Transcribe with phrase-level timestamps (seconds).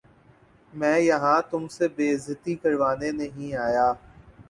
[0.73, 3.87] میں یہاں تم سے بے عزتی کروانے نہیں آیا